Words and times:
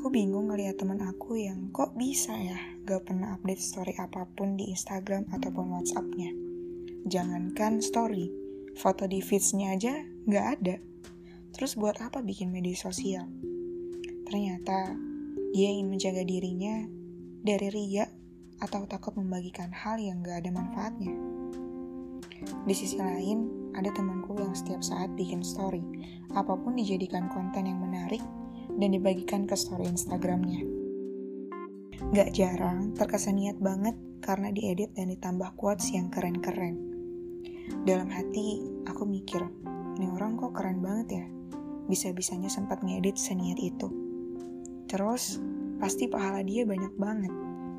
Aku 0.00 0.08
bingung 0.08 0.48
ngeliat 0.48 0.80
teman 0.80 0.96
aku 1.04 1.36
yang 1.36 1.68
kok 1.76 1.92
bisa 1.92 2.32
ya 2.32 2.56
gak 2.88 3.04
pernah 3.04 3.36
update 3.36 3.60
story 3.60 3.92
apa 4.00 4.24
pun 4.32 4.56
di 4.56 4.72
Instagram 4.72 5.28
ataupun 5.28 5.76
WhatsAppnya. 5.76 6.32
Jangankan 7.04 7.84
story, 7.84 8.32
foto 8.80 9.04
di 9.04 9.20
feeds-nya 9.20 9.76
aja 9.76 10.00
gak 10.24 10.46
ada. 10.56 10.80
Terus 11.52 11.76
buat 11.76 12.00
apa 12.00 12.24
bikin 12.24 12.48
media 12.48 12.72
sosial? 12.80 13.28
Ternyata 14.24 14.96
dia 15.52 15.68
ingin 15.68 15.92
menjaga 15.92 16.24
dirinya 16.24 16.80
dari 17.44 17.68
ria 17.68 18.08
atau 18.56 18.88
takut 18.88 19.12
membagikan 19.20 19.68
hal 19.68 20.00
yang 20.00 20.24
gak 20.24 20.48
ada 20.48 20.48
manfaatnya. 20.48 21.12
Di 22.64 22.72
sisi 22.72 22.96
lain, 22.96 23.68
ada 23.76 23.92
temanku 23.92 24.32
yang 24.40 24.56
setiap 24.56 24.80
saat 24.80 25.12
bikin 25.12 25.44
story, 25.44 25.84
apa 26.32 26.56
pun 26.56 26.80
dijadikan 26.80 27.28
konten 27.28 27.68
yang 27.68 27.84
menarik 27.84 28.24
dan 28.80 28.96
dibagikan 28.96 29.44
ke 29.44 29.52
story 29.52 29.84
Instagramnya. 29.84 30.64
Gak 32.16 32.32
jarang 32.32 32.96
terkesan 32.96 33.36
niat 33.36 33.60
banget 33.60 33.92
karena 34.24 34.48
diedit 34.48 34.96
dan 34.96 35.12
ditambah 35.12 35.52
quotes 35.60 35.92
yang 35.92 36.08
keren-keren. 36.08 36.80
Dalam 37.84 38.08
hati, 38.08 38.64
aku 38.88 39.04
mikir, 39.04 39.44
ini 40.00 40.08
orang 40.10 40.40
kok 40.40 40.56
keren 40.56 40.80
banget 40.80 41.22
ya, 41.22 41.24
bisa-bisanya 41.86 42.48
sempat 42.48 42.80
ngedit 42.80 43.20
seniat 43.20 43.60
itu. 43.60 43.92
Terus, 44.88 45.38
pasti 45.78 46.08
pahala 46.08 46.40
dia 46.42 46.64
banyak 46.64 46.96
banget, 46.96 47.30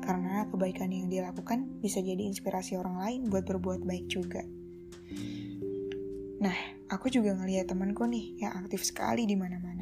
karena 0.06 0.46
kebaikan 0.48 0.94
yang 0.94 1.10
dia 1.10 1.28
lakukan 1.28 1.66
bisa 1.82 1.98
jadi 1.98 2.24
inspirasi 2.24 2.78
orang 2.78 3.02
lain 3.02 3.20
buat 3.28 3.44
berbuat 3.44 3.84
baik 3.84 4.06
juga. 4.06 4.46
Nah, 6.40 6.56
aku 6.88 7.10
juga 7.10 7.36
ngeliat 7.36 7.68
temanku 7.68 8.06
nih 8.08 8.38
yang 8.38 8.54
aktif 8.54 8.86
sekali 8.86 9.28
di 9.28 9.36
mana-mana 9.36 9.81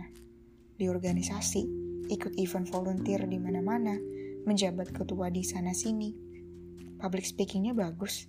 di 0.81 0.89
organisasi, 0.89 1.63
ikut 2.09 2.41
event 2.41 2.65
volunteer 2.73 3.29
di 3.29 3.37
mana-mana, 3.37 4.01
menjabat 4.49 4.97
ketua 4.97 5.29
di 5.29 5.45
sana-sini. 5.45 6.17
Public 6.97 7.29
speakingnya 7.29 7.77
bagus, 7.77 8.25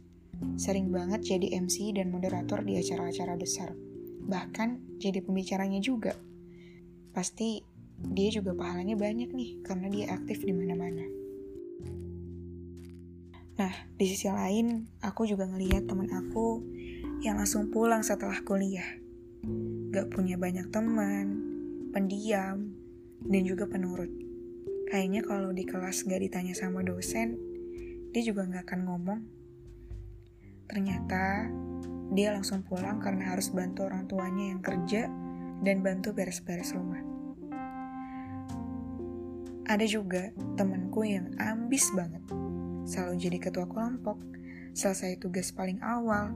sering 0.60 0.92
banget 0.92 1.24
jadi 1.24 1.56
MC 1.64 1.96
dan 1.96 2.12
moderator 2.12 2.60
di 2.68 2.76
acara-acara 2.76 3.40
besar. 3.40 3.72
Bahkan 4.28 5.00
jadi 5.00 5.24
pembicaranya 5.24 5.80
juga. 5.80 6.12
Pasti 7.16 7.64
dia 8.02 8.30
juga 8.34 8.52
pahalanya 8.52 9.00
banyak 9.00 9.32
nih 9.32 9.52
karena 9.64 9.88
dia 9.88 10.06
aktif 10.12 10.44
di 10.44 10.52
mana-mana. 10.52 11.06
Nah, 13.62 13.74
di 13.94 14.06
sisi 14.10 14.26
lain, 14.26 14.90
aku 15.06 15.30
juga 15.30 15.46
ngeliat 15.46 15.86
teman 15.86 16.10
aku 16.10 16.66
yang 17.22 17.38
langsung 17.38 17.70
pulang 17.70 18.02
setelah 18.02 18.42
kuliah. 18.42 18.98
Gak 19.94 20.10
punya 20.10 20.40
banyak 20.40 20.72
teman, 20.74 21.51
pendiam, 21.92 22.72
dan 23.22 23.42
juga 23.46 23.70
penurut. 23.70 24.10
Kayaknya 24.92 25.22
kalau 25.24 25.56
di 25.56 25.64
kelas 25.64 26.04
gak 26.04 26.20
ditanya 26.20 26.52
sama 26.58 26.84
dosen, 26.84 27.38
dia 28.12 28.22
juga 28.26 28.44
gak 28.50 28.68
akan 28.68 28.82
ngomong. 28.88 29.22
Ternyata 30.68 31.48
dia 32.12 32.36
langsung 32.36 32.64
pulang 32.68 33.00
karena 33.00 33.32
harus 33.32 33.52
bantu 33.56 33.88
orang 33.88 34.04
tuanya 34.08 34.52
yang 34.52 34.60
kerja 34.60 35.08
dan 35.64 35.80
bantu 35.80 36.12
beres-beres 36.12 36.76
rumah. 36.76 37.00
Ada 39.72 39.88
juga 39.88 40.36
temanku 40.60 41.08
yang 41.08 41.32
ambis 41.40 41.88
banget, 41.96 42.20
selalu 42.84 43.16
jadi 43.16 43.38
ketua 43.40 43.64
kelompok, 43.72 44.20
selesai 44.76 45.16
tugas 45.24 45.56
paling 45.56 45.80
awal, 45.80 46.36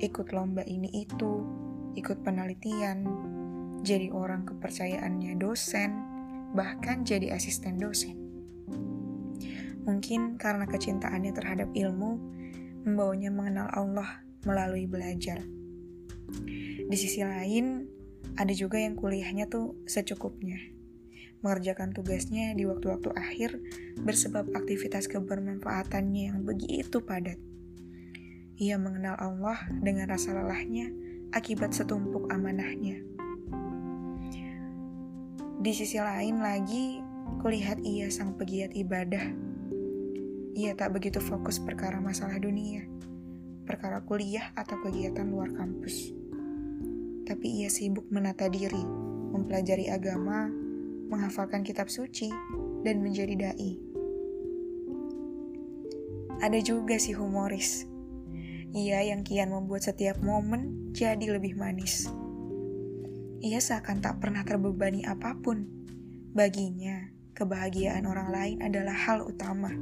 ikut 0.00 0.32
lomba 0.32 0.64
ini 0.64 1.04
itu, 1.04 1.44
ikut 2.00 2.24
penelitian, 2.24 3.04
jadi 3.80 4.12
orang 4.12 4.44
kepercayaannya 4.44 5.40
dosen, 5.40 5.90
bahkan 6.52 7.02
jadi 7.06 7.32
asisten 7.32 7.80
dosen. 7.80 8.16
Mungkin 9.88 10.36
karena 10.36 10.68
kecintaannya 10.68 11.32
terhadap 11.32 11.72
ilmu, 11.72 12.20
membawanya 12.84 13.30
mengenal 13.32 13.68
Allah 13.72 14.20
melalui 14.44 14.84
belajar. 14.84 15.40
Di 16.90 16.96
sisi 16.96 17.24
lain, 17.24 17.88
ada 18.36 18.52
juga 18.52 18.78
yang 18.78 18.94
kuliahnya 18.96 19.48
tuh 19.48 19.80
secukupnya. 19.88 20.60
Mengerjakan 21.40 21.96
tugasnya 21.96 22.52
di 22.52 22.68
waktu-waktu 22.68 23.16
akhir 23.16 23.56
bersebab 24.04 24.52
aktivitas 24.52 25.08
kebermanfaatannya 25.08 26.22
yang 26.28 26.44
begitu 26.44 27.00
padat. 27.00 27.40
Ia 28.60 28.76
mengenal 28.76 29.16
Allah 29.16 29.56
dengan 29.80 30.12
rasa 30.12 30.36
lelahnya 30.36 30.92
akibat 31.32 31.72
setumpuk 31.72 32.28
amanahnya. 32.28 33.09
Di 35.60 35.76
sisi 35.76 36.00
lain 36.00 36.40
lagi, 36.40 37.04
kulihat 37.44 37.84
ia 37.84 38.08
sang 38.08 38.32
pegiat 38.32 38.72
ibadah. 38.72 39.28
Ia 40.56 40.72
tak 40.72 40.96
begitu 40.96 41.20
fokus 41.20 41.60
perkara 41.60 42.00
masalah 42.00 42.40
dunia, 42.40 42.88
perkara 43.68 44.00
kuliah 44.00 44.56
atau 44.56 44.80
kegiatan 44.80 45.28
luar 45.28 45.52
kampus. 45.52 46.16
Tapi 47.28 47.60
ia 47.60 47.68
sibuk 47.68 48.08
menata 48.08 48.48
diri, 48.48 48.80
mempelajari 49.36 49.92
agama, 49.92 50.48
menghafalkan 51.12 51.60
kitab 51.60 51.92
suci, 51.92 52.32
dan 52.80 53.04
menjadi 53.04 53.52
dai. 53.52 53.76
Ada 56.40 56.56
juga 56.64 56.96
si 56.96 57.12
humoris. 57.12 57.84
Ia 58.72 59.12
yang 59.12 59.28
kian 59.28 59.52
membuat 59.52 59.84
setiap 59.84 60.24
momen 60.24 60.88
jadi 60.96 61.36
lebih 61.36 61.52
manis 61.60 62.08
ia 63.40 63.56
seakan 63.56 64.04
tak 64.04 64.20
pernah 64.20 64.44
terbebani 64.44 65.00
apa 65.08 65.32
pun. 65.40 65.64
Baginya, 66.36 67.08
kebahagiaan 67.32 68.04
orang 68.04 68.28
lain 68.28 68.56
adalah 68.60 68.92
hal 68.92 69.24
utama. 69.24 69.72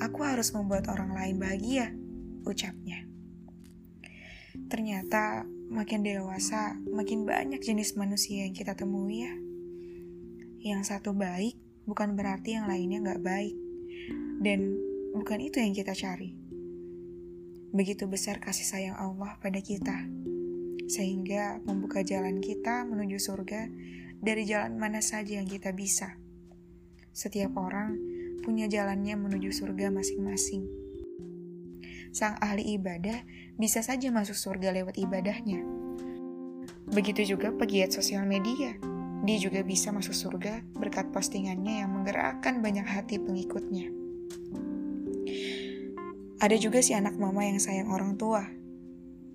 Aku 0.00 0.24
harus 0.24 0.56
membuat 0.56 0.88
orang 0.88 1.12
lain 1.12 1.36
bahagia, 1.36 1.92
ucapnya. 2.48 3.04
Ternyata 4.72 5.44
makin 5.68 6.00
dewasa, 6.00 6.80
makin 6.88 7.28
banyak 7.28 7.60
jenis 7.60 7.92
manusia 8.00 8.48
yang 8.48 8.56
kita 8.56 8.72
temui 8.72 9.28
ya. 9.28 9.32
Yang 10.64 10.96
satu 10.96 11.12
baik, 11.12 11.60
bukan 11.84 12.16
berarti 12.16 12.56
yang 12.56 12.66
lainnya 12.66 13.04
nggak 13.04 13.22
baik. 13.22 13.56
Dan 14.40 14.80
bukan 15.12 15.44
itu 15.44 15.60
yang 15.60 15.76
kita 15.76 15.92
cari. 15.92 16.32
Begitu 17.76 18.08
besar 18.08 18.40
kasih 18.40 18.64
sayang 18.64 18.96
Allah 18.96 19.36
pada 19.44 19.60
kita 19.60 20.08
sehingga 20.86 21.62
membuka 21.66 22.02
jalan 22.06 22.38
kita 22.38 22.86
menuju 22.86 23.18
surga 23.18 23.68
dari 24.22 24.42
jalan 24.46 24.78
mana 24.78 25.02
saja 25.02 25.38
yang 25.38 25.46
kita 25.46 25.74
bisa. 25.74 26.18
Setiap 27.12 27.54
orang 27.58 27.96
punya 28.42 28.70
jalannya 28.70 29.18
menuju 29.18 29.50
surga 29.50 29.90
masing-masing. 29.90 30.66
Sang 32.14 32.38
ahli 32.40 32.78
ibadah 32.78 33.22
bisa 33.60 33.84
saja 33.84 34.08
masuk 34.08 34.38
surga 34.38 34.72
lewat 34.72 34.96
ibadahnya. 34.96 35.60
Begitu 36.86 37.36
juga 37.36 37.50
pegiat 37.52 37.92
sosial 37.92 38.24
media. 38.24 38.78
Dia 39.26 39.38
juga 39.42 39.66
bisa 39.66 39.90
masuk 39.90 40.14
surga 40.14 40.62
berkat 40.78 41.10
postingannya 41.10 41.82
yang 41.82 41.90
menggerakkan 41.90 42.62
banyak 42.62 42.86
hati 42.86 43.18
pengikutnya. 43.18 43.90
Ada 46.36 46.56
juga 46.60 46.84
si 46.84 46.92
anak 46.92 47.16
mama 47.16 47.48
yang 47.48 47.56
sayang 47.56 47.88
orang 47.90 48.14
tua, 48.20 48.44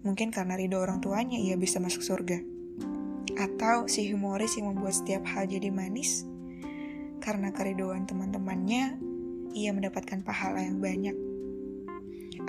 Mungkin 0.02 0.34
karena 0.34 0.58
ridho 0.58 0.82
orang 0.82 0.98
tuanya 0.98 1.38
ia 1.38 1.54
bisa 1.58 1.78
masuk 1.78 2.02
surga. 2.02 2.42
Atau 3.38 3.86
si 3.86 4.10
humoris 4.10 4.58
yang 4.58 4.74
membuat 4.74 4.98
setiap 4.98 5.26
hal 5.30 5.46
jadi 5.46 5.70
manis. 5.70 6.26
Karena 7.22 7.54
keridoan 7.54 8.10
teman-temannya, 8.10 8.98
ia 9.54 9.70
mendapatkan 9.76 10.26
pahala 10.26 10.66
yang 10.66 10.82
banyak. 10.82 11.14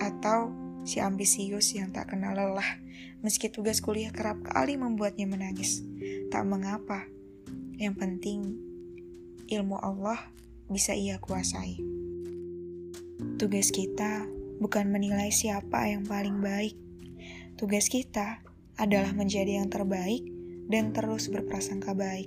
Atau 0.01 0.57
si 0.89 0.99
ambisius 0.99 1.77
yang 1.77 1.93
tak 1.93 2.17
kenal 2.17 2.33
lelah, 2.33 2.81
meski 3.21 3.53
tugas 3.53 3.85
kuliah 3.85 4.11
kerap 4.11 4.41
kali 4.43 4.81
membuatnya 4.81 5.29
menangis. 5.29 5.85
Tak 6.33 6.49
mengapa, 6.49 7.05
yang 7.77 7.93
penting 7.93 8.57
ilmu 9.53 9.77
Allah 9.77 10.33
bisa 10.73 10.97
ia 10.97 11.21
kuasai. 11.21 11.77
Tugas 13.37 13.69
kita 13.75 14.25
bukan 14.63 14.89
menilai 14.89 15.29
siapa 15.35 15.91
yang 15.91 16.07
paling 16.07 16.41
baik, 16.41 16.79
Tugas 17.63 17.87
kita 17.87 18.43
adalah 18.75 19.15
menjadi 19.15 19.63
yang 19.63 19.71
terbaik 19.71 20.27
dan 20.67 20.91
terus 20.91 21.31
berprasangka 21.31 21.95
baik. 21.95 22.27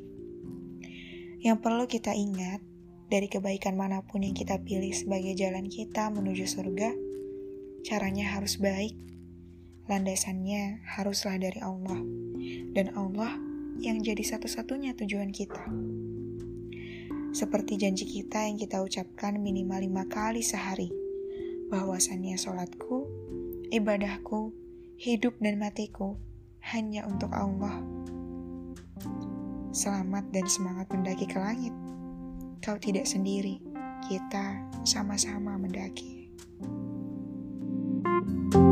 Yang 1.43 1.59
perlu 1.59 1.91
kita 1.91 2.15
ingat, 2.15 2.63
dari 3.11 3.27
kebaikan 3.27 3.75
mana 3.75 3.99
pun 3.99 4.23
yang 4.23 4.31
kita 4.31 4.63
pilih 4.63 4.95
sebagai 4.95 5.35
jalan 5.35 5.67
kita 5.67 6.07
menuju 6.07 6.47
surga, 6.47 6.87
caranya 7.83 8.31
harus 8.31 8.55
baik. 8.63 8.95
Landasannya 9.91 10.79
haruslah 10.95 11.35
dari 11.35 11.59
Allah, 11.59 11.99
dan 12.71 12.95
Allah 12.95 13.35
yang 13.83 13.99
jadi 13.99 14.23
satu-satunya 14.23 14.95
tujuan 14.95 15.35
kita. 15.35 15.67
Seperti 17.35 17.75
janji 17.75 18.07
kita 18.07 18.47
yang 18.47 18.55
kita 18.55 18.79
ucapkan 18.79 19.35
minimal 19.43 19.83
lima 19.83 20.07
kali 20.07 20.39
sehari, 20.39 20.87
bahwasannya 21.67 22.39
sholatku, 22.39 23.03
ibadahku, 23.75 24.63
hidup 24.95 25.35
dan 25.43 25.59
matiku 25.59 26.15
hanya 26.63 27.03
untuk 27.05 27.31
Allah. 27.35 27.83
Selamat 29.75 30.23
dan 30.31 30.47
semangat 30.47 30.87
mendaki 30.87 31.27
ke 31.27 31.35
langit. 31.35 31.75
Kau 32.63 32.79
tidak 32.79 33.05
sendiri, 33.05 33.59
kita 34.07 34.63
sama-sama 34.87 35.59
mendaki. 35.59 36.15
thank 38.25 38.55
you 38.55 38.64